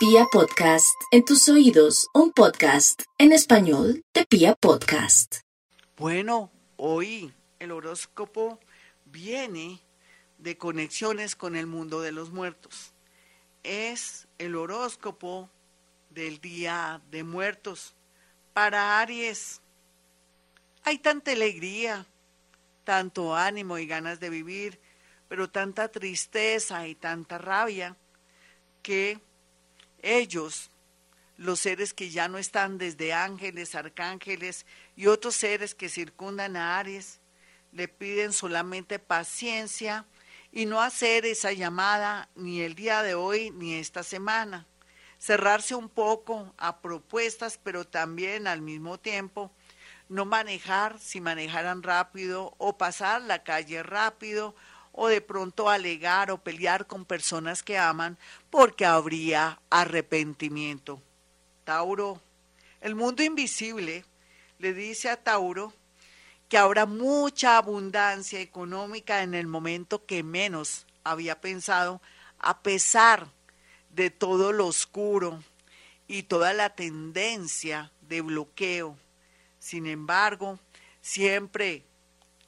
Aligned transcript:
Pia 0.00 0.24
Podcast, 0.32 0.98
en 1.10 1.26
tus 1.26 1.46
oídos, 1.50 2.08
un 2.14 2.32
podcast 2.32 3.02
en 3.18 3.32
español 3.32 4.02
de 4.14 4.24
Pia 4.24 4.54
Podcast. 4.54 5.40
Bueno, 5.98 6.50
hoy 6.78 7.34
el 7.58 7.70
horóscopo 7.70 8.58
viene 9.04 9.78
de 10.38 10.56
conexiones 10.56 11.36
con 11.36 11.54
el 11.54 11.66
mundo 11.66 12.00
de 12.00 12.12
los 12.12 12.30
muertos. 12.30 12.94
Es 13.62 14.26
el 14.38 14.56
horóscopo 14.56 15.50
del 16.08 16.40
Día 16.40 17.02
de 17.10 17.22
Muertos. 17.22 17.94
Para 18.54 19.00
Aries, 19.00 19.60
hay 20.82 20.96
tanta 20.96 21.32
alegría, 21.32 22.06
tanto 22.84 23.36
ánimo 23.36 23.76
y 23.76 23.86
ganas 23.86 24.18
de 24.18 24.30
vivir, 24.30 24.80
pero 25.28 25.50
tanta 25.50 25.88
tristeza 25.88 26.88
y 26.88 26.94
tanta 26.94 27.36
rabia 27.36 27.98
que 28.82 29.20
ellos, 30.02 30.70
los 31.36 31.60
seres 31.60 31.94
que 31.94 32.10
ya 32.10 32.28
no 32.28 32.38
están 32.38 32.78
desde 32.78 33.12
ángeles, 33.12 33.74
arcángeles 33.74 34.66
y 34.96 35.06
otros 35.06 35.34
seres 35.34 35.74
que 35.74 35.88
circundan 35.88 36.56
a 36.56 36.78
Aries, 36.78 37.20
le 37.72 37.88
piden 37.88 38.32
solamente 38.32 38.98
paciencia 38.98 40.04
y 40.52 40.66
no 40.66 40.80
hacer 40.80 41.24
esa 41.24 41.52
llamada 41.52 42.28
ni 42.34 42.60
el 42.60 42.74
día 42.74 43.02
de 43.02 43.14
hoy 43.14 43.50
ni 43.50 43.74
esta 43.74 44.02
semana. 44.02 44.66
Cerrarse 45.18 45.74
un 45.74 45.88
poco 45.88 46.54
a 46.58 46.80
propuestas, 46.80 47.58
pero 47.62 47.86
también 47.86 48.46
al 48.46 48.62
mismo 48.62 48.98
tiempo 48.98 49.52
no 50.08 50.24
manejar 50.24 50.98
si 50.98 51.20
manejaran 51.20 51.82
rápido 51.82 52.54
o 52.58 52.76
pasar 52.76 53.22
la 53.22 53.44
calle 53.44 53.82
rápido 53.82 54.56
o 54.92 55.08
de 55.08 55.20
pronto 55.20 55.68
alegar 55.68 56.30
o 56.30 56.38
pelear 56.38 56.86
con 56.86 57.04
personas 57.04 57.62
que 57.62 57.78
aman 57.78 58.18
porque 58.50 58.84
habría 58.84 59.60
arrepentimiento. 59.70 61.00
Tauro, 61.64 62.20
el 62.80 62.94
mundo 62.94 63.22
invisible 63.22 64.04
le 64.58 64.74
dice 64.74 65.08
a 65.08 65.16
Tauro 65.16 65.72
que 66.48 66.58
habrá 66.58 66.84
mucha 66.84 67.56
abundancia 67.56 68.40
económica 68.40 69.22
en 69.22 69.34
el 69.34 69.46
momento 69.46 70.04
que 70.04 70.22
menos 70.22 70.86
había 71.04 71.40
pensado, 71.40 72.02
a 72.38 72.62
pesar 72.62 73.28
de 73.90 74.10
todo 74.10 74.52
lo 74.52 74.66
oscuro 74.66 75.42
y 76.08 76.24
toda 76.24 76.52
la 76.52 76.70
tendencia 76.70 77.92
de 78.02 78.20
bloqueo. 78.20 78.98
Sin 79.58 79.86
embargo, 79.86 80.58
siempre 81.00 81.84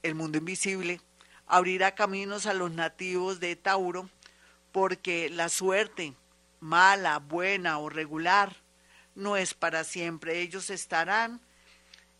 el 0.02 0.14
mundo 0.14 0.38
invisible 0.38 1.00
abrirá 1.46 1.94
caminos 1.94 2.46
a 2.46 2.54
los 2.54 2.70
nativos 2.72 3.40
de 3.40 3.56
Tauro, 3.56 4.08
porque 4.72 5.28
la 5.30 5.48
suerte, 5.48 6.14
mala, 6.60 7.18
buena 7.18 7.78
o 7.78 7.88
regular, 7.88 8.56
no 9.14 9.36
es 9.36 9.54
para 9.54 9.84
siempre. 9.84 10.40
Ellos 10.40 10.70
estarán, 10.70 11.40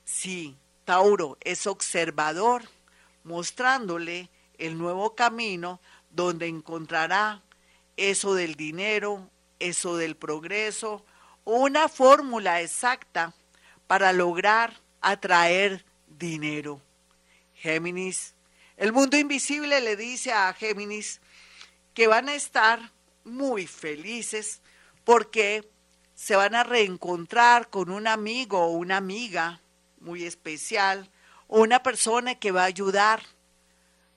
sí, 0.04 0.56
Tauro 0.84 1.38
es 1.40 1.66
observador, 1.66 2.62
mostrándole 3.24 4.28
el 4.58 4.76
nuevo 4.78 5.14
camino 5.14 5.80
donde 6.10 6.46
encontrará 6.46 7.42
eso 7.96 8.34
del 8.34 8.54
dinero, 8.54 9.30
eso 9.58 9.96
del 9.96 10.16
progreso, 10.16 11.04
una 11.44 11.88
fórmula 11.88 12.60
exacta 12.60 13.34
para 13.86 14.12
lograr 14.12 14.74
atraer 15.00 15.84
dinero. 16.06 16.80
Géminis, 17.54 18.34
el 18.76 18.92
mundo 18.92 19.16
invisible 19.16 19.80
le 19.80 19.96
dice 19.96 20.32
a 20.32 20.52
Géminis 20.54 21.20
que 21.94 22.06
van 22.06 22.28
a 22.28 22.34
estar 22.34 22.92
muy 23.24 23.66
felices 23.66 24.60
porque 25.04 25.68
se 26.14 26.36
van 26.36 26.54
a 26.54 26.64
reencontrar 26.64 27.68
con 27.68 27.90
un 27.90 28.06
amigo 28.06 28.60
o 28.60 28.70
una 28.70 28.96
amiga 28.96 29.60
muy 30.00 30.24
especial 30.24 31.10
o 31.48 31.60
una 31.60 31.82
persona 31.82 32.36
que 32.36 32.52
va 32.52 32.62
a 32.62 32.66
ayudar 32.66 33.22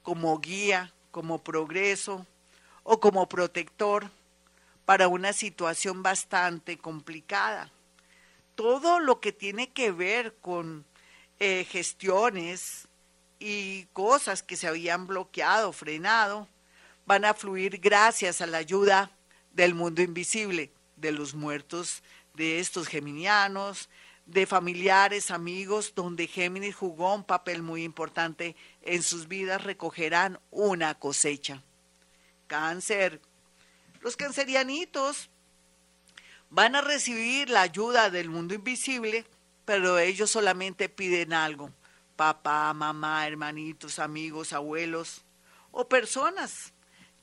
como 0.03 0.39
guía, 0.39 0.93
como 1.11 1.43
progreso 1.43 2.25
o 2.83 2.99
como 2.99 3.27
protector 3.27 4.09
para 4.85 5.07
una 5.07 5.33
situación 5.33 6.03
bastante 6.03 6.77
complicada. 6.77 7.71
Todo 8.53 8.99
lo 8.99 9.19
que 9.19 9.33
tiene 9.33 9.71
que 9.71 9.91
ver 9.91 10.35
con 10.41 10.85
eh, 11.39 11.65
gestiones 11.69 12.87
y 13.39 13.85
cosas 13.93 14.43
que 14.43 14.55
se 14.55 14.67
habían 14.67 15.07
bloqueado, 15.07 15.71
frenado, 15.71 16.47
van 17.05 17.25
a 17.25 17.33
fluir 17.33 17.79
gracias 17.79 18.41
a 18.41 18.47
la 18.47 18.57
ayuda 18.57 19.11
del 19.53 19.73
mundo 19.73 20.01
invisible, 20.01 20.71
de 20.95 21.11
los 21.11 21.33
muertos, 21.33 22.03
de 22.33 22.59
estos 22.59 22.87
geminianos, 22.87 23.89
de 24.25 24.45
familiares, 24.45 25.29
amigos, 25.29 25.93
donde 25.95 26.27
Géminis 26.27 26.75
jugó 26.75 27.13
un 27.13 27.23
papel 27.23 27.61
muy 27.61 27.83
importante 27.83 28.55
en 28.81 29.03
sus 29.03 29.27
vidas, 29.27 29.63
recogerán 29.63 30.39
una 30.51 30.95
cosecha. 30.95 31.61
Cáncer. 32.47 33.21
Los 34.01 34.17
cancerianitos 34.17 35.29
van 36.49 36.75
a 36.75 36.81
recibir 36.81 37.49
la 37.49 37.61
ayuda 37.61 38.09
del 38.09 38.29
mundo 38.29 38.53
invisible, 38.53 39.25
pero 39.65 39.97
ellos 39.99 40.31
solamente 40.31 40.89
piden 40.89 41.33
algo. 41.33 41.71
Papá, 42.15 42.73
mamá, 42.73 43.27
hermanitos, 43.27 43.99
amigos, 43.99 44.53
abuelos 44.53 45.23
o 45.71 45.87
personas 45.87 46.73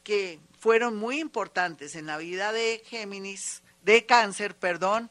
que 0.05 0.39
fueron 0.59 0.97
muy 0.97 1.21
importantes 1.21 1.95
en 1.95 2.07
la 2.07 2.19
vida 2.19 2.53
de 2.53 2.83
Géminis, 2.85 3.63
de 3.83 4.05
cáncer, 4.05 4.57
perdón, 4.57 5.11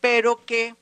pero 0.00 0.44
que 0.44 0.74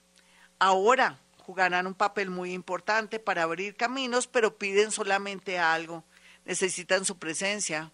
ahora 0.59 1.19
jugarán 1.39 1.87
un 1.87 1.95
papel 1.95 2.31
muy 2.31 2.53
importante 2.53 3.19
para 3.19 3.43
abrir 3.43 3.75
caminos, 3.75 4.27
pero 4.27 4.57
piden 4.57 4.91
solamente 4.91 5.59
algo. 5.59 6.05
Necesitan 6.45 7.05
su 7.05 7.19
presencia, 7.19 7.93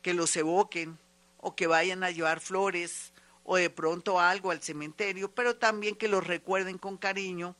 que 0.00 0.14
los 0.14 0.36
evoquen 0.36 0.98
o 1.38 1.56
que 1.56 1.66
vayan 1.66 2.04
a 2.04 2.10
llevar 2.10 2.40
flores 2.40 3.12
o 3.42 3.56
de 3.56 3.70
pronto 3.70 4.20
algo 4.20 4.50
al 4.50 4.62
cementerio, 4.62 5.30
pero 5.34 5.56
también 5.56 5.96
que 5.96 6.08
los 6.08 6.26
recuerden 6.26 6.78
con 6.78 6.96
cariño, 6.96 7.56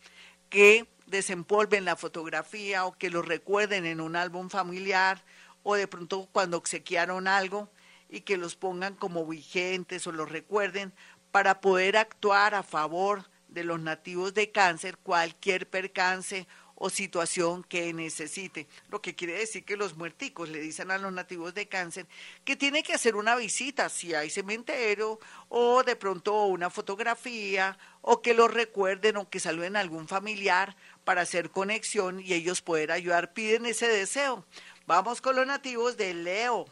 que 0.50 0.86
desempolven 1.06 1.84
la 1.84 1.96
fotografía 1.96 2.84
o 2.86 2.96
que 2.96 3.10
los 3.10 3.26
recuerden 3.26 3.86
en 3.86 4.00
un 4.00 4.16
álbum 4.16 4.48
familiar 4.48 5.24
o 5.62 5.74
de 5.74 5.88
pronto 5.88 6.28
cuando 6.32 6.56
obsequiaron 6.56 7.26
algo 7.28 7.68
y 8.08 8.20
que 8.20 8.36
los 8.36 8.56
pongan 8.56 8.94
como 8.94 9.26
vigentes 9.26 10.06
o 10.06 10.12
los 10.12 10.30
recuerden 10.30 10.92
para 11.30 11.60
poder 11.60 11.96
actuar 11.96 12.54
a 12.54 12.62
favor 12.62 13.28
de 13.48 13.64
los 13.64 13.80
nativos 13.80 14.34
de 14.34 14.50
cáncer 14.50 14.98
cualquier 14.98 15.68
percance 15.68 16.46
o 16.76 16.90
situación 16.90 17.62
que 17.64 17.92
necesite. 17.92 18.66
Lo 18.88 19.00
que 19.00 19.14
quiere 19.14 19.34
decir 19.34 19.64
que 19.64 19.76
los 19.76 19.96
muerticos 19.96 20.48
le 20.48 20.60
dicen 20.60 20.90
a 20.90 20.98
los 20.98 21.12
nativos 21.12 21.54
de 21.54 21.68
cáncer 21.68 22.06
que 22.44 22.56
tiene 22.56 22.82
que 22.82 22.94
hacer 22.94 23.16
una 23.16 23.36
visita, 23.36 23.88
si 23.88 24.14
hay 24.14 24.28
cementerio, 24.30 25.18
o 25.48 25.82
de 25.82 25.96
pronto 25.96 26.44
una 26.44 26.70
fotografía, 26.70 27.78
o 28.00 28.22
que 28.22 28.34
los 28.34 28.52
recuerden 28.52 29.16
o 29.16 29.30
que 29.30 29.40
saluden 29.40 29.76
a 29.76 29.80
algún 29.80 30.08
familiar 30.08 30.76
para 31.04 31.22
hacer 31.22 31.50
conexión 31.50 32.20
y 32.20 32.32
ellos 32.32 32.62
poder 32.62 32.90
ayudar. 32.90 33.32
Piden 33.32 33.66
ese 33.66 33.88
deseo. 33.88 34.44
Vamos 34.86 35.20
con 35.20 35.36
los 35.36 35.46
nativos 35.46 35.96
de 35.96 36.14
Leo. 36.14 36.66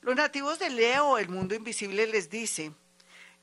Los 0.00 0.14
nativos 0.14 0.58
de 0.58 0.70
Leo, 0.70 1.18
el 1.18 1.28
mundo 1.28 1.54
invisible 1.54 2.06
les 2.06 2.30
dice 2.30 2.72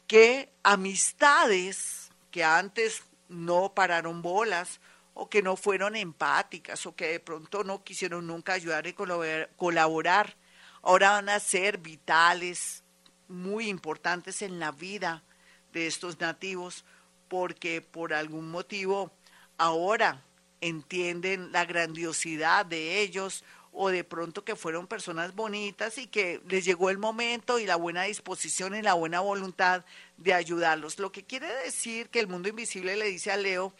que 0.07 0.49
amistades 0.63 2.09
que 2.31 2.43
antes 2.43 3.03
no 3.29 3.73
pararon 3.73 4.21
bolas 4.21 4.79
o 5.13 5.29
que 5.29 5.41
no 5.41 5.55
fueron 5.55 5.95
empáticas 5.95 6.85
o 6.85 6.95
que 6.95 7.07
de 7.07 7.19
pronto 7.19 7.63
no 7.63 7.83
quisieron 7.83 8.27
nunca 8.27 8.53
ayudar 8.53 8.87
y 8.87 8.93
colaborar, 8.93 10.35
ahora 10.81 11.11
van 11.11 11.29
a 11.29 11.39
ser 11.39 11.77
vitales, 11.77 12.83
muy 13.27 13.67
importantes 13.67 14.41
en 14.41 14.59
la 14.59 14.71
vida 14.71 15.23
de 15.71 15.87
estos 15.87 16.19
nativos, 16.19 16.85
porque 17.27 17.81
por 17.81 18.13
algún 18.13 18.49
motivo 18.49 19.11
ahora 19.57 20.23
entienden 20.63 21.51
la 21.51 21.65
grandiosidad 21.65 22.65
de 22.65 23.01
ellos 23.01 23.43
o 23.71 23.89
de 23.89 24.03
pronto 24.03 24.45
que 24.45 24.55
fueron 24.55 24.87
personas 24.87 25.33
bonitas 25.33 25.97
y 25.97 26.07
que 26.07 26.41
les 26.47 26.63
llegó 26.63 26.89
el 26.89 26.99
momento 26.99 27.59
y 27.59 27.65
la 27.65 27.75
buena 27.75 28.03
disposición 28.03 28.75
y 28.75 28.81
la 28.81 28.93
buena 28.93 29.19
voluntad 29.19 29.83
de 30.17 30.33
ayudarlos. 30.33 30.99
Lo 30.99 31.11
que 31.11 31.23
quiere 31.23 31.47
decir 31.63 32.09
que 32.09 32.19
el 32.19 32.27
mundo 32.27 32.49
invisible 32.49 32.95
le 32.95 33.05
dice 33.05 33.31
a 33.31 33.37
Leo 33.37 33.73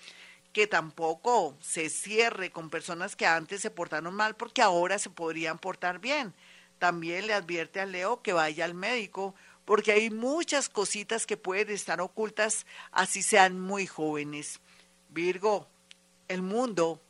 que 0.52 0.68
tampoco 0.68 1.56
se 1.62 1.90
cierre 1.90 2.52
con 2.52 2.70
personas 2.70 3.16
que 3.16 3.26
antes 3.26 3.62
se 3.62 3.72
portaron 3.72 4.14
mal 4.14 4.36
porque 4.36 4.62
ahora 4.62 4.98
se 4.98 5.10
podrían 5.10 5.60
portar 5.60 6.00
bien. 6.00 6.34
También 6.80 7.28
le 7.28 7.34
advierte 7.34 7.80
a 7.80 7.86
Leo 7.86 8.22
que 8.22 8.34
vaya 8.34 8.66
al 8.66 8.74
médico 8.74 9.36
porque 9.64 9.92
hay 9.92 10.10
muchas 10.10 10.70
cositas 10.70 11.26
que 11.26 11.38
pueden 11.38 11.70
estar 11.70 12.02
ocultas 12.02 12.66
así 12.92 13.22
sean 13.22 13.60
muy 13.60 13.88
jóvenes. 13.88 14.60
Virgo, 15.10 15.68
el 16.28 16.42
mundo 16.42 17.02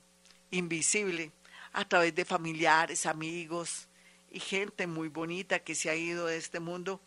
invisible 0.52 1.32
a 1.74 1.88
través 1.88 2.14
de 2.16 2.26
familiares, 2.26 3.06
amigos 3.06 3.88
y 4.32 4.40
gente 4.40 4.88
muy 4.88 5.10
bonita 5.10 5.60
que 5.60 5.76
se 5.76 5.90
ha 5.90 5.96
ido 5.96 6.28
de 6.28 6.38
este 6.38 6.60
mundo, 6.60 7.02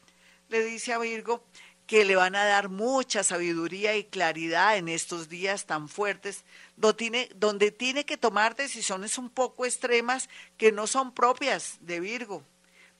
le 0.49 0.65
dice 0.65 0.93
a 0.93 0.99
Virgo 0.99 1.45
que 1.87 2.05
le 2.05 2.17
van 2.17 2.35
a 2.35 2.45
dar 2.45 2.69
mucha 2.69 3.23
sabiduría 3.23 3.97
y 3.97 4.05
claridad 4.05 4.77
en 4.77 4.89
estos 4.89 5.29
días 5.29 5.67
tan 5.67 5.89
fuertes, 5.89 6.45
donde 6.77 6.97
tiene, 6.97 7.31
donde 7.37 7.71
tiene 7.71 8.05
que 8.05 8.17
tomar 8.17 8.57
decisiones 8.57 9.19
un 9.19 9.31
poco 9.31 9.65
extremas 9.65 10.29
que 10.57 10.73
no 10.73 10.89
son 10.89 11.13
propias 11.13 11.79
de 11.81 12.01
Virgo. 12.01 12.43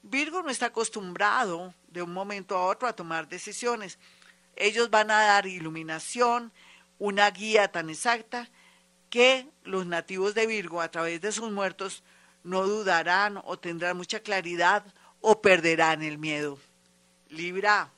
Virgo 0.03 0.41
no 0.41 0.49
está 0.49 0.67
acostumbrado 0.67 1.73
de 1.89 2.01
un 2.01 2.13
momento 2.13 2.55
a 2.55 2.65
otro 2.65 2.87
a 2.87 2.95
tomar 2.95 3.27
decisiones. 3.27 3.99
Ellos 4.55 4.89
van 4.89 5.11
a 5.11 5.21
dar 5.21 5.47
iluminación, 5.47 6.53
una 6.97 7.29
guía 7.29 7.67
tan 7.69 7.89
exacta 7.89 8.49
que 9.09 9.47
los 9.63 9.85
nativos 9.85 10.35
de 10.35 10.47
Virgo 10.47 10.81
a 10.81 10.91
través 10.91 11.21
de 11.21 11.31
sus 11.31 11.51
muertos 11.51 12.03
no 12.43 12.65
dudarán 12.65 13.41
o 13.43 13.57
tendrán 13.57 13.97
mucha 13.97 14.21
claridad 14.21 14.85
o 15.21 15.41
perderán 15.41 16.03
el 16.03 16.17
miedo. 16.17 16.57
Libra. 17.29 17.91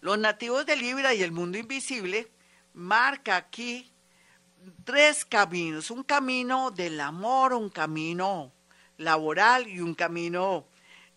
Los 0.00 0.18
nativos 0.18 0.64
de 0.64 0.76
Libra 0.76 1.14
y 1.14 1.22
el 1.22 1.32
mundo 1.32 1.58
invisible 1.58 2.30
marca 2.72 3.36
aquí 3.36 3.90
tres 4.84 5.24
caminos, 5.24 5.90
un 5.90 6.02
camino 6.02 6.70
del 6.70 7.00
amor, 7.00 7.52
un 7.52 7.70
camino 7.70 8.52
laboral 8.96 9.68
y 9.68 9.80
un 9.80 9.94
camino 9.94 10.66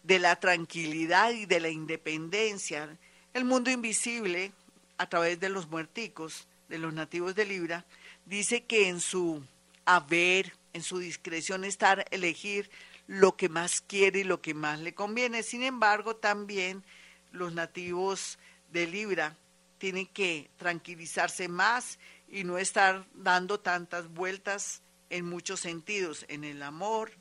de 0.03 0.19
la 0.19 0.35
tranquilidad 0.37 1.31
y 1.31 1.45
de 1.45 1.59
la 1.59 1.69
independencia. 1.69 2.97
El 3.33 3.45
mundo 3.45 3.69
invisible, 3.69 4.51
a 4.97 5.07
través 5.07 5.39
de 5.39 5.49
los 5.49 5.67
muerticos, 5.67 6.47
de 6.69 6.77
los 6.77 6.93
nativos 6.93 7.35
de 7.35 7.45
Libra, 7.45 7.85
dice 8.25 8.63
que 8.63 8.89
en 8.89 8.99
su 8.99 9.43
haber, 9.85 10.53
en 10.73 10.83
su 10.83 10.99
discreción 10.99 11.63
estar 11.63 12.05
elegir 12.11 12.69
lo 13.07 13.35
que 13.35 13.49
más 13.49 13.81
quiere 13.81 14.19
y 14.19 14.23
lo 14.23 14.41
que 14.41 14.53
más 14.53 14.79
le 14.79 14.93
conviene. 14.93 15.43
Sin 15.43 15.63
embargo, 15.63 16.15
también 16.15 16.83
los 17.31 17.53
nativos 17.53 18.39
de 18.71 18.87
Libra 18.87 19.35
tienen 19.77 20.07
que 20.07 20.49
tranquilizarse 20.57 21.47
más 21.47 21.99
y 22.29 22.43
no 22.43 22.57
estar 22.57 23.05
dando 23.13 23.59
tantas 23.59 24.07
vueltas 24.07 24.81
en 25.09 25.25
muchos 25.25 25.59
sentidos, 25.59 26.25
en 26.29 26.43
el 26.43 26.63
amor, 26.63 27.11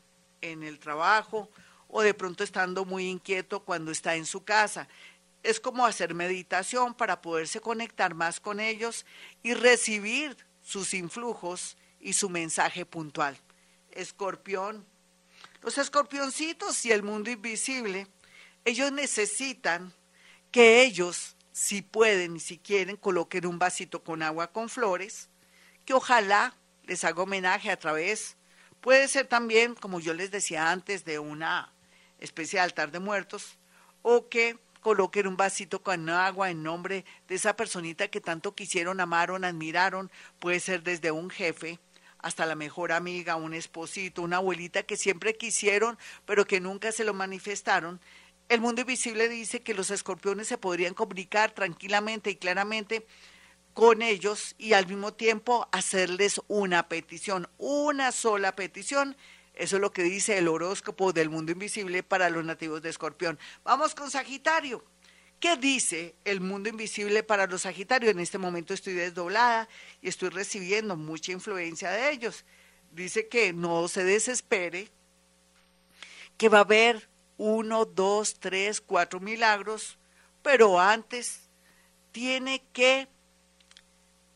en 0.40 0.62
el 0.62 0.78
trabajo 0.78 1.50
o 1.88 2.02
de 2.02 2.14
pronto 2.14 2.43
estando 2.43 2.84
muy 2.84 3.08
inquieto 3.08 3.64
cuando 3.64 3.90
está 3.90 4.16
en 4.16 4.25
su 4.25 4.44
casa. 4.44 4.88
Es 5.43 5.60
como 5.60 5.84
hacer 5.84 6.14
meditación 6.14 6.94
para 6.94 7.20
poderse 7.20 7.60
conectar 7.60 8.14
más 8.14 8.40
con 8.40 8.60
ellos 8.60 9.05
y 9.43 9.55
recibir 9.55 10.37
sus 10.62 10.94
influjos 10.94 11.76
y 12.00 12.14
su 12.14 12.31
mensaje 12.31 12.87
puntual. 12.87 13.37
Escorpión. 13.91 14.87
Los 15.61 15.79
escorpioncitos 15.79 16.85
y 16.85 16.93
el 16.93 17.03
mundo 17.03 17.31
invisible, 17.31 18.06
ellos 18.64 18.91
necesitan 18.91 19.93
que 20.50 20.82
ellos, 20.82 21.37
si 21.53 21.82
pueden 21.82 22.37
y 22.37 22.41
si 22.41 22.59
quieren, 22.59 22.97
coloquen 22.97 23.47
un 23.47 23.59
vasito 23.59 24.03
con 24.03 24.23
agua 24.23 24.53
con 24.53 24.69
flores, 24.69 25.29
que 25.85 25.94
ojalá 25.94 26.56
les 26.85 27.05
haga 27.05 27.23
homenaje 27.23 27.70
a 27.70 27.79
través, 27.79 28.37
puede 28.81 29.06
ser 29.08 29.26
también, 29.26 29.75
como 29.75 30.00
yo 30.00 30.15
les 30.15 30.31
decía 30.31 30.70
antes, 30.70 31.05
de 31.05 31.19
una 31.19 31.73
especie 32.19 32.58
de 32.58 32.65
altar 32.65 32.91
de 32.91 32.99
muertos, 32.99 33.58
o 34.03 34.29
que 34.29 34.58
coloquen 34.82 35.26
un 35.26 35.38
vasito 35.38 35.82
con 35.82 36.11
agua 36.11 36.50
en 36.50 36.62
nombre 36.62 37.06
de 37.29 37.37
esa 37.37 37.56
personita 37.56 38.08
que 38.08 38.20
tanto 38.20 38.55
quisieron, 38.55 39.00
amaron, 39.00 39.44
admiraron, 39.44 40.11
puede 40.38 40.61
ser 40.61 40.82
desde 40.82 41.11
un 41.11 41.31
jefe 41.31 41.79
hasta 42.19 42.46
la 42.46 42.55
mejor 42.55 42.93
amiga, 42.93 43.37
un 43.37 43.55
esposito, 43.55 44.23
una 44.23 44.37
abuelita 44.37 44.82
que 44.82 44.96
siempre 44.96 45.37
quisieron, 45.37 45.99
pero 46.26 46.44
que 46.44 46.61
nunca 46.61 46.93
se 46.93 47.05
lo 47.05 47.14
manifestaron. 47.14 48.00
El 48.49 48.61
mundo 48.61 48.82
invisible 48.82 49.29
dice 49.29 49.62
que 49.62 49.75
los 49.75 49.90
escorpiones 49.90 50.46
se 50.49 50.58
podrían 50.58 50.94
comunicar 50.94 51.52
tranquilamente 51.52 52.31
y 52.31 52.37
claramente 52.37 53.06
con 53.75 54.02
ellos 54.02 54.55
y 54.58 54.75
al 54.75 54.87
mismo 54.87 55.14
tiempo 55.14 55.69
hacerles 55.73 56.40
una 56.49 56.88
petición, 56.88 57.49
una 57.58 58.12
sola 58.12 58.55
petición 58.55 59.17
eso 59.54 59.76
es 59.76 59.82
lo 59.82 59.93
que 59.93 60.02
dice 60.02 60.38
el 60.38 60.49
horóscopo 60.49 61.12
del 61.12 61.28
mundo 61.28 61.52
invisible 61.52 62.02
para 62.02 62.31
los 62.31 62.44
nativos 62.44 62.82
de 62.82 62.90
Escorpión. 62.90 63.38
Vamos 63.64 63.94
con 63.94 64.10
Sagitario. 64.10 64.84
¿Qué 65.40 65.56
dice 65.56 66.14
el 66.25 66.40
mundo 66.40 66.69
invisible 66.69 67.22
para 67.22 67.46
los 67.46 67.62
Sagitarios? 67.62 68.12
En 68.12 68.20
este 68.20 68.38
momento 68.38 68.72
estoy 68.72 68.94
desdoblada 68.94 69.69
y 70.00 70.08
estoy 70.08 70.31
recibiendo 70.31 70.96
mucha 70.96 71.32
influencia 71.32 71.90
de 71.90 72.12
ellos. 72.12 72.44
Dice 72.93 73.28
que 73.28 73.52
no 73.52 73.88
se 73.88 74.04
desespere, 74.04 74.88
que 76.38 76.48
va 76.48 76.58
a 76.58 76.62
haber 76.62 77.08
uno, 77.38 77.84
dos, 77.84 78.38
tres, 78.38 78.81
cuatro 78.81 79.20
milagros, 79.20 79.98
pero 80.43 80.78
antes 80.78 81.40
tiene 82.12 82.62
que 82.72 83.08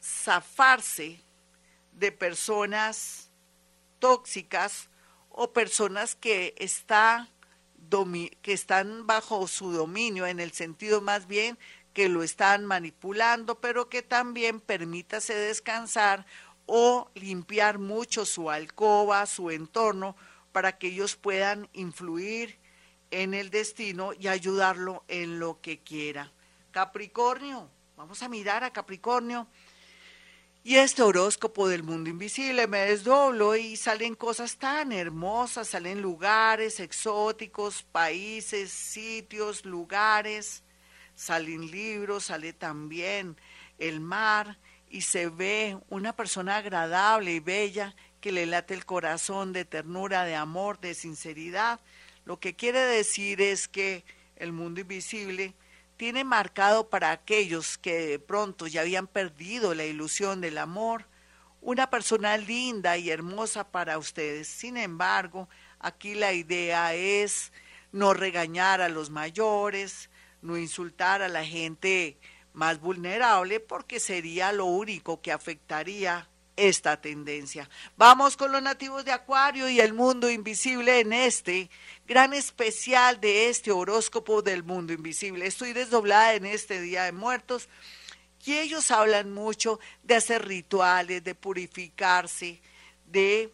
zafarse 0.02 1.20
de 1.92 2.12
personas 2.12 3.30
tóxicas 3.98 4.88
o 5.36 5.52
personas 5.52 6.16
que, 6.16 6.54
está, 6.56 7.28
que 8.40 8.52
están 8.52 9.06
bajo 9.06 9.46
su 9.46 9.70
dominio, 9.70 10.26
en 10.26 10.40
el 10.40 10.52
sentido 10.52 11.02
más 11.02 11.26
bien 11.26 11.58
que 11.92 12.08
lo 12.08 12.22
están 12.22 12.64
manipulando, 12.64 13.60
pero 13.60 13.88
que 13.88 14.02
también 14.02 14.60
permítase 14.60 15.34
descansar 15.34 16.26
o 16.64 17.10
limpiar 17.14 17.78
mucho 17.78 18.24
su 18.24 18.50
alcoba, 18.50 19.26
su 19.26 19.50
entorno, 19.50 20.16
para 20.52 20.78
que 20.78 20.88
ellos 20.88 21.16
puedan 21.16 21.68
influir 21.74 22.58
en 23.10 23.34
el 23.34 23.50
destino 23.50 24.12
y 24.18 24.28
ayudarlo 24.28 25.04
en 25.06 25.38
lo 25.38 25.60
que 25.60 25.80
quiera. 25.80 26.32
Capricornio, 26.70 27.70
vamos 27.94 28.22
a 28.22 28.28
mirar 28.30 28.64
a 28.64 28.72
Capricornio 28.72 29.48
y 30.66 30.78
este 30.78 31.04
horóscopo 31.04 31.68
del 31.68 31.84
mundo 31.84 32.10
invisible 32.10 32.66
me 32.66 32.78
desdoblo 32.78 33.54
y 33.54 33.76
salen 33.76 34.16
cosas 34.16 34.56
tan 34.56 34.90
hermosas, 34.90 35.68
salen 35.68 36.02
lugares 36.02 36.80
exóticos, 36.80 37.84
países, 37.84 38.72
sitios, 38.72 39.64
lugares, 39.64 40.64
salen 41.14 41.70
libros, 41.70 42.24
sale 42.24 42.52
también 42.52 43.36
el 43.78 44.00
mar 44.00 44.58
y 44.90 45.02
se 45.02 45.28
ve 45.28 45.78
una 45.88 46.16
persona 46.16 46.56
agradable 46.56 47.34
y 47.34 47.38
bella 47.38 47.94
que 48.20 48.32
le 48.32 48.44
late 48.44 48.74
el 48.74 48.84
corazón 48.84 49.52
de 49.52 49.64
ternura, 49.64 50.24
de 50.24 50.34
amor, 50.34 50.80
de 50.80 50.94
sinceridad. 50.94 51.78
Lo 52.24 52.40
que 52.40 52.56
quiere 52.56 52.80
decir 52.80 53.40
es 53.40 53.68
que 53.68 54.04
el 54.34 54.50
mundo 54.50 54.80
invisible 54.80 55.54
tiene 55.96 56.24
marcado 56.24 56.88
para 56.88 57.10
aquellos 57.10 57.78
que 57.78 58.06
de 58.06 58.18
pronto 58.18 58.66
ya 58.66 58.82
habían 58.82 59.06
perdido 59.06 59.74
la 59.74 59.84
ilusión 59.84 60.40
del 60.40 60.58
amor, 60.58 61.06
una 61.60 61.90
persona 61.90 62.36
linda 62.36 62.96
y 62.96 63.10
hermosa 63.10 63.70
para 63.70 63.98
ustedes. 63.98 64.46
Sin 64.46 64.76
embargo, 64.76 65.48
aquí 65.78 66.14
la 66.14 66.32
idea 66.32 66.94
es 66.94 67.52
no 67.92 68.14
regañar 68.14 68.80
a 68.80 68.88
los 68.88 69.10
mayores, 69.10 70.10
no 70.42 70.56
insultar 70.56 71.22
a 71.22 71.28
la 71.28 71.44
gente 71.44 72.18
más 72.52 72.80
vulnerable, 72.80 73.60
porque 73.60 74.00
sería 74.00 74.52
lo 74.52 74.66
único 74.66 75.20
que 75.20 75.32
afectaría 75.32 76.28
esta 76.56 77.00
tendencia. 77.00 77.68
Vamos 77.96 78.36
con 78.36 78.50
los 78.50 78.62
nativos 78.62 79.04
de 79.04 79.12
Acuario 79.12 79.68
y 79.68 79.80
el 79.80 79.92
mundo 79.92 80.30
invisible 80.30 81.00
en 81.00 81.12
este 81.12 81.70
gran 82.06 82.32
especial 82.32 83.20
de 83.20 83.48
este 83.48 83.70
horóscopo 83.70 84.42
del 84.42 84.64
mundo 84.64 84.92
invisible. 84.92 85.46
Estoy 85.46 85.72
desdoblada 85.72 86.34
en 86.34 86.46
este 86.46 86.80
Día 86.80 87.04
de 87.04 87.12
Muertos 87.12 87.68
y 88.44 88.54
ellos 88.54 88.90
hablan 88.90 89.32
mucho 89.32 89.80
de 90.02 90.14
hacer 90.14 90.46
rituales, 90.46 91.22
de 91.22 91.34
purificarse, 91.34 92.62
de 93.06 93.52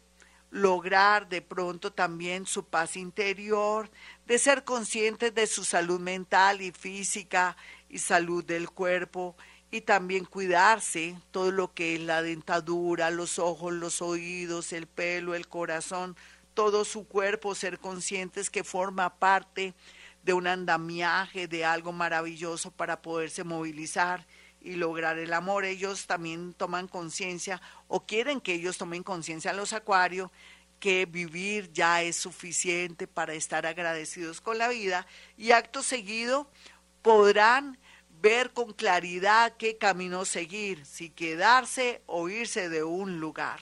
lograr 0.51 1.27
de 1.27 1.41
pronto 1.41 1.91
también 1.91 2.45
su 2.45 2.65
paz 2.65 2.95
interior, 2.95 3.89
de 4.27 4.37
ser 4.37 4.63
conscientes 4.63 5.33
de 5.33 5.47
su 5.47 5.65
salud 5.65 5.99
mental 5.99 6.61
y 6.61 6.71
física 6.71 7.57
y 7.89 7.97
salud 7.97 8.45
del 8.45 8.69
cuerpo 8.69 9.35
y 9.73 9.81
también 9.81 10.25
cuidarse 10.25 11.17
todo 11.31 11.49
lo 11.49 11.73
que 11.73 11.95
es 11.95 12.01
la 12.01 12.21
dentadura, 12.21 13.09
los 13.09 13.39
ojos, 13.39 13.73
los 13.73 14.03
oídos, 14.03 14.71
el 14.71 14.85
pelo, 14.85 15.33
el 15.33 15.47
corazón, 15.47 16.15
todo 16.53 16.85
su 16.85 17.07
cuerpo, 17.07 17.55
ser 17.55 17.79
conscientes 17.79 18.51
que 18.51 18.63
forma 18.63 19.17
parte 19.17 19.73
de 20.21 20.33
un 20.33 20.45
andamiaje, 20.45 21.47
de 21.47 21.65
algo 21.65 21.91
maravilloso 21.91 22.69
para 22.69 23.01
poderse 23.01 23.43
movilizar 23.43 24.27
y 24.61 24.75
lograr 24.75 25.17
el 25.17 25.33
amor. 25.33 25.65
Ellos 25.65 26.05
también 26.05 26.53
toman 26.53 26.87
conciencia 26.87 27.59
o 27.87 28.05
quieren 28.05 28.41
que 28.41 28.53
ellos 28.53 28.77
tomen 28.77 29.01
conciencia 29.01 29.53
los 29.53 29.73
acuarios 29.73 30.29
que 30.79 31.07
vivir 31.07 31.73
ya 31.73 32.03
es 32.03 32.15
suficiente 32.15 33.07
para 33.07 33.33
estar 33.33 33.65
agradecidos 33.65 34.39
con 34.39 34.59
la 34.59 34.67
vida 34.67 35.07
y 35.35 35.49
acto 35.49 35.81
seguido 35.81 36.47
podrán 37.01 37.79
ver 38.23 38.53
con 38.53 38.71
claridad 38.71 39.57
qué 39.57 39.77
camino 39.77 40.23
seguir, 40.23 40.85
si 40.85 41.09
quedarse 41.09 42.01
o 42.05 42.29
irse 42.29 42.69
de 42.69 42.81
un 42.81 43.19
lugar. 43.19 43.59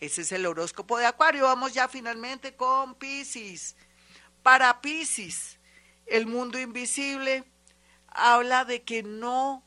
Ese 0.00 0.22
es 0.22 0.32
el 0.32 0.44
horóscopo 0.44 0.98
de 0.98 1.06
Acuario. 1.06 1.44
Vamos 1.44 1.72
ya 1.72 1.86
finalmente 1.86 2.56
con 2.56 2.96
Pisces. 2.96 3.76
Para 4.42 4.80
Pisces, 4.80 5.60
el 6.06 6.26
mundo 6.26 6.58
invisible 6.58 7.44
habla 8.08 8.64
de 8.64 8.82
que 8.82 9.04
no 9.04 9.62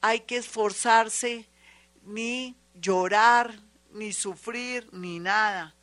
hay 0.00 0.20
que 0.20 0.36
esforzarse 0.36 1.50
ni 2.04 2.56
llorar, 2.74 3.52
ni 3.90 4.12
sufrir, 4.12 4.88
ni 4.92 5.18
nada. 5.18 5.74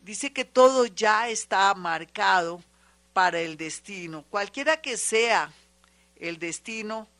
Dice 0.00 0.32
que 0.32 0.46
todo 0.46 0.86
ya 0.86 1.28
está 1.28 1.74
marcado 1.74 2.64
para 3.12 3.40
el 3.40 3.58
destino. 3.58 4.24
Cualquiera 4.30 4.80
que 4.80 4.96
sea 4.96 5.52
el 6.16 6.38
destino, 6.38 7.11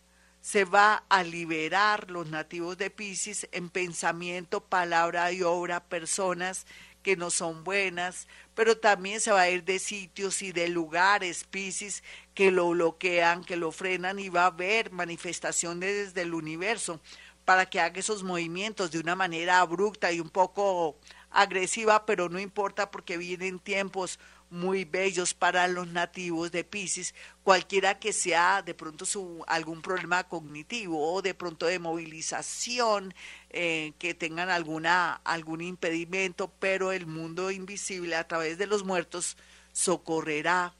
se 0.42 0.64
va 0.64 1.04
a 1.08 1.22
liberar 1.22 2.10
los 2.10 2.28
nativos 2.28 2.76
de 2.76 2.90
Pisces 2.90 3.48
en 3.52 3.70
pensamiento, 3.70 4.60
palabra 4.60 5.30
y 5.32 5.42
obra, 5.42 5.84
personas 5.84 6.66
que 7.04 7.16
no 7.16 7.30
son 7.30 7.62
buenas, 7.64 8.26
pero 8.54 8.76
también 8.76 9.20
se 9.20 9.30
va 9.30 9.42
a 9.42 9.50
ir 9.50 9.64
de 9.64 9.78
sitios 9.78 10.42
y 10.42 10.52
de 10.52 10.68
lugares 10.68 11.44
Pisces 11.44 12.02
que 12.34 12.50
lo 12.50 12.70
bloquean, 12.70 13.44
que 13.44 13.56
lo 13.56 13.70
frenan 13.70 14.18
y 14.18 14.28
va 14.28 14.42
a 14.42 14.46
haber 14.46 14.90
manifestaciones 14.90 16.06
desde 16.06 16.22
el 16.22 16.34
universo 16.34 17.00
para 17.44 17.66
que 17.66 17.80
haga 17.80 18.00
esos 18.00 18.24
movimientos 18.24 18.90
de 18.90 18.98
una 18.98 19.14
manera 19.14 19.60
abrupta 19.60 20.10
y 20.12 20.20
un 20.20 20.30
poco 20.30 20.96
agresiva, 21.30 22.04
pero 22.04 22.28
no 22.28 22.40
importa 22.40 22.90
porque 22.90 23.16
vienen 23.16 23.60
tiempos 23.60 24.18
muy 24.52 24.84
bellos 24.84 25.32
para 25.32 25.66
los 25.66 25.88
nativos 25.88 26.52
de 26.52 26.62
Pisces, 26.62 27.14
cualquiera 27.42 27.98
que 27.98 28.12
sea 28.12 28.60
de 28.60 28.74
pronto 28.74 29.06
su, 29.06 29.42
algún 29.48 29.80
problema 29.80 30.24
cognitivo 30.24 31.14
o 31.14 31.22
de 31.22 31.32
pronto 31.32 31.66
de 31.66 31.78
movilización, 31.78 33.14
eh, 33.48 33.94
que 33.98 34.12
tengan 34.12 34.50
alguna, 34.50 35.14
algún 35.24 35.62
impedimento, 35.62 36.52
pero 36.60 36.92
el 36.92 37.06
mundo 37.06 37.50
invisible 37.50 38.14
a 38.14 38.28
través 38.28 38.58
de 38.58 38.66
los 38.66 38.84
muertos 38.84 39.38
socorrerá, 39.72 40.74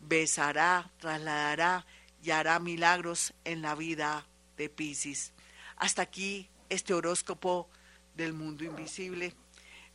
besará, 0.00 0.90
trasladará 0.98 1.86
y 2.22 2.30
hará 2.30 2.58
milagros 2.58 3.34
en 3.44 3.60
la 3.60 3.74
vida 3.74 4.26
de 4.56 4.70
Pisces. 4.70 5.34
Hasta 5.76 6.00
aquí 6.00 6.48
este 6.70 6.94
horóscopo 6.94 7.68
del 8.16 8.32
mundo 8.32 8.64
invisible. 8.64 9.34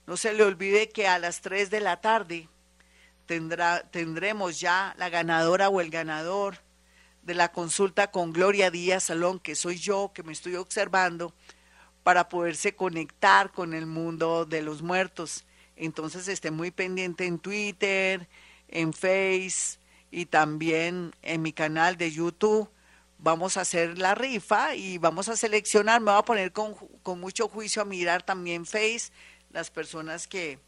No 0.07 0.17
se 0.17 0.33
le 0.33 0.43
olvide 0.43 0.89
que 0.89 1.07
a 1.07 1.19
las 1.19 1.43
3 1.43 1.69
de 1.69 1.81
la 1.81 2.01
tarde 2.01 2.49
tendrá, 3.27 3.83
tendremos 3.91 4.59
ya 4.59 4.95
la 4.97 5.11
ganadora 5.11 5.69
o 5.69 5.83
el 5.83 5.91
ganador 5.91 6.63
de 7.23 7.35
la 7.35 7.53
consulta 7.53 8.11
con 8.11 8.33
Gloria 8.33 8.71
Díaz 8.71 9.05
Salón, 9.05 9.39
que 9.39 9.55
soy 9.55 9.77
yo, 9.77 10.13
que 10.15 10.23
me 10.23 10.33
estoy 10.33 10.55
observando, 10.55 11.35
para 12.03 12.31
poderse 12.31 12.75
conectar 12.75 13.53
con 13.53 13.75
el 13.75 13.85
mundo 13.85 14.47
de 14.47 14.63
los 14.63 14.81
muertos. 14.81 15.45
Entonces 15.77 16.27
esté 16.29 16.51
muy 16.51 16.71
pendiente 16.71 17.27
en 17.27 17.39
Twitter, 17.39 18.31
en 18.69 18.95
Face 18.95 19.79
y 20.11 20.25
también 20.25 21.15
en 21.21 21.43
mi 21.43 21.53
canal 21.53 21.99
de 21.99 22.11
YouTube 22.11 22.71
vamos 23.19 23.57
a 23.57 23.63
hacer 23.63 23.99
la 23.99 24.15
rifa 24.15 24.75
y 24.75 24.99
vamos 24.99 25.29
a 25.29 25.37
seleccionar, 25.37 26.01
me 26.01 26.13
voy 26.13 26.21
a 26.21 26.25
poner 26.25 26.53
con, 26.53 26.75
mucho 27.19 27.49
juicio 27.49 27.83
a 27.83 27.85
mirar 27.85 28.23
también 28.23 28.65
Face, 28.65 29.11
las 29.51 29.71
personas 29.71 30.27
que 30.27 30.59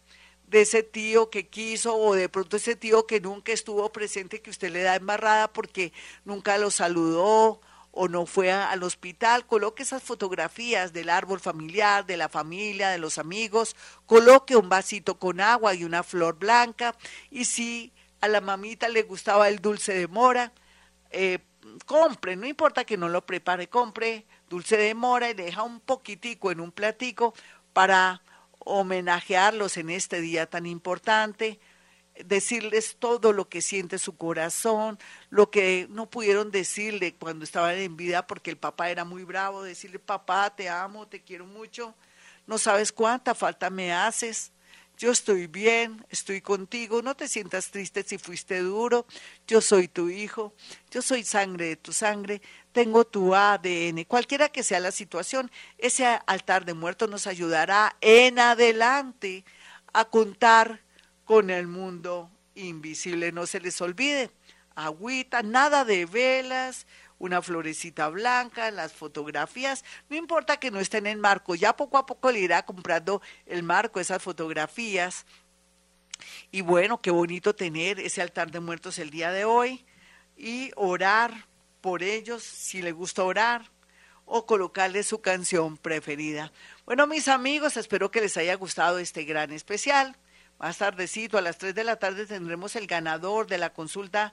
de 0.52 0.60
ese 0.60 0.82
tío 0.82 1.30
que 1.30 1.48
quiso 1.48 1.96
o 1.96 2.14
de 2.14 2.28
pronto 2.28 2.58
ese 2.58 2.76
tío 2.76 3.06
que 3.06 3.20
nunca 3.20 3.52
estuvo 3.52 3.90
presente 3.90 4.42
que 4.42 4.50
usted 4.50 4.70
le 4.70 4.82
da 4.82 4.96
embarrada 4.96 5.50
porque 5.50 5.94
nunca 6.26 6.58
lo 6.58 6.70
saludó 6.70 7.62
o 7.90 8.08
no 8.08 8.26
fue 8.26 8.52
al 8.52 8.82
hospital, 8.82 9.46
coloque 9.46 9.82
esas 9.82 10.02
fotografías 10.02 10.92
del 10.92 11.08
árbol 11.08 11.40
familiar, 11.40 12.04
de 12.04 12.18
la 12.18 12.28
familia, 12.28 12.90
de 12.90 12.98
los 12.98 13.16
amigos, 13.16 13.76
coloque 14.04 14.54
un 14.54 14.68
vasito 14.68 15.18
con 15.18 15.40
agua 15.40 15.74
y 15.74 15.84
una 15.84 16.02
flor 16.02 16.38
blanca 16.38 16.94
y 17.30 17.46
si 17.46 17.92
a 18.20 18.28
la 18.28 18.42
mamita 18.42 18.88
le 18.88 19.02
gustaba 19.04 19.48
el 19.48 19.58
dulce 19.58 19.94
de 19.94 20.06
mora, 20.06 20.52
eh, 21.10 21.38
compre, 21.86 22.36
no 22.36 22.46
importa 22.46 22.84
que 22.84 22.98
no 22.98 23.08
lo 23.08 23.24
prepare, 23.24 23.68
compre 23.68 24.26
dulce 24.50 24.76
de 24.76 24.94
mora 24.94 25.30
y 25.30 25.34
deja 25.34 25.62
un 25.62 25.80
poquitico 25.80 26.50
en 26.50 26.60
un 26.60 26.72
platico 26.72 27.32
para 27.72 28.20
homenajearlos 28.64 29.76
en 29.76 29.90
este 29.90 30.20
día 30.20 30.46
tan 30.46 30.66
importante, 30.66 31.60
decirles 32.24 32.96
todo 32.98 33.32
lo 33.32 33.48
que 33.48 33.62
siente 33.62 33.98
su 33.98 34.16
corazón, 34.16 34.98
lo 35.30 35.50
que 35.50 35.86
no 35.90 36.08
pudieron 36.08 36.50
decirle 36.50 37.14
cuando 37.14 37.44
estaban 37.44 37.76
en 37.76 37.96
vida 37.96 38.26
porque 38.26 38.50
el 38.50 38.58
papá 38.58 38.90
era 38.90 39.04
muy 39.04 39.24
bravo, 39.24 39.62
decirle, 39.62 39.98
papá, 39.98 40.54
te 40.54 40.68
amo, 40.68 41.08
te 41.08 41.22
quiero 41.22 41.46
mucho, 41.46 41.94
no 42.46 42.58
sabes 42.58 42.92
cuánta 42.92 43.34
falta 43.34 43.70
me 43.70 43.92
haces, 43.92 44.51
yo 45.02 45.10
estoy 45.10 45.48
bien, 45.48 46.06
estoy 46.10 46.40
contigo, 46.40 47.02
no 47.02 47.16
te 47.16 47.26
sientas 47.26 47.72
triste 47.72 48.04
si 48.04 48.18
fuiste 48.18 48.60
duro, 48.60 49.04
yo 49.48 49.60
soy 49.60 49.88
tu 49.88 50.08
hijo, 50.08 50.54
yo 50.92 51.02
soy 51.02 51.24
sangre 51.24 51.70
de 51.70 51.76
tu 51.76 51.92
sangre, 51.92 52.40
tengo 52.70 53.04
tu 53.04 53.34
ADN, 53.34 54.04
cualquiera 54.04 54.48
que 54.48 54.62
sea 54.62 54.78
la 54.78 54.92
situación, 54.92 55.50
ese 55.76 56.06
altar 56.24 56.64
de 56.64 56.74
muertos 56.74 57.10
nos 57.10 57.26
ayudará 57.26 57.96
en 58.00 58.38
adelante 58.38 59.44
a 59.92 60.04
contar 60.04 60.82
con 61.24 61.50
el 61.50 61.66
mundo 61.66 62.30
invisible. 62.54 63.32
No 63.32 63.46
se 63.46 63.58
les 63.58 63.80
olvide, 63.80 64.30
agüita, 64.76 65.42
nada 65.42 65.84
de 65.84 66.06
velas, 66.06 66.86
una 67.22 67.40
florecita 67.40 68.08
blanca, 68.08 68.72
las 68.72 68.92
fotografías, 68.92 69.84
no 70.10 70.16
importa 70.16 70.58
que 70.58 70.72
no 70.72 70.80
estén 70.80 71.06
en 71.06 71.20
marco, 71.20 71.54
ya 71.54 71.76
poco 71.76 71.96
a 71.96 72.04
poco 72.04 72.32
le 72.32 72.40
irá 72.40 72.66
comprando 72.66 73.22
el 73.46 73.62
marco, 73.62 74.00
esas 74.00 74.20
fotografías. 74.20 75.24
Y 76.50 76.62
bueno, 76.62 77.00
qué 77.00 77.12
bonito 77.12 77.54
tener 77.54 78.00
ese 78.00 78.22
altar 78.22 78.50
de 78.50 78.58
muertos 78.58 78.98
el 78.98 79.10
día 79.10 79.30
de 79.30 79.44
hoy 79.44 79.84
y 80.36 80.72
orar 80.74 81.46
por 81.80 82.02
ellos 82.02 82.42
si 82.42 82.82
le 82.82 82.90
gusta 82.90 83.22
orar 83.22 83.70
o 84.26 84.44
colocarle 84.44 85.04
su 85.04 85.20
canción 85.20 85.76
preferida. 85.76 86.52
Bueno, 86.86 87.06
mis 87.06 87.28
amigos, 87.28 87.76
espero 87.76 88.10
que 88.10 88.20
les 88.20 88.36
haya 88.36 88.56
gustado 88.56 88.98
este 88.98 89.22
gran 89.22 89.52
especial. 89.52 90.16
Más 90.58 90.78
tardecito, 90.78 91.38
a 91.38 91.40
las 91.40 91.58
3 91.58 91.72
de 91.72 91.84
la 91.84 92.00
tarde, 92.00 92.26
tendremos 92.26 92.74
el 92.74 92.88
ganador 92.88 93.46
de 93.46 93.58
la 93.58 93.72
consulta 93.72 94.32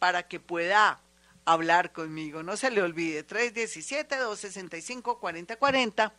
para 0.00 0.24
que 0.26 0.40
pueda 0.40 1.00
hablar 1.44 1.92
conmigo. 1.92 2.42
No 2.42 2.56
se 2.56 2.70
le 2.70 2.80
olvide, 2.82 3.26
317-265-4040. 3.26 6.12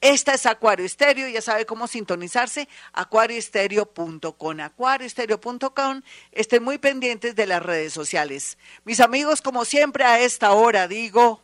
Esta 0.00 0.34
es 0.34 0.46
Acuario 0.46 0.86
Estéreo, 0.86 1.28
ya 1.28 1.42
sabe 1.42 1.66
cómo 1.66 1.88
sintonizarse, 1.88 2.68
acuarioestereo.com, 2.92 4.60
acuarioestereo.com. 4.60 6.02
Estén 6.30 6.62
muy 6.62 6.78
pendientes 6.78 7.34
de 7.34 7.46
las 7.46 7.60
redes 7.60 7.94
sociales. 7.94 8.58
Mis 8.84 9.00
amigos, 9.00 9.42
como 9.42 9.64
siempre 9.64 10.04
a 10.04 10.20
esta 10.20 10.52
hora 10.52 10.86
digo, 10.86 11.42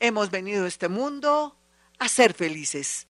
hemos 0.00 0.30
venido 0.30 0.66
a 0.66 0.68
este 0.68 0.88
mundo 0.88 1.56
a 1.98 2.08
ser 2.08 2.34
felices. 2.34 3.02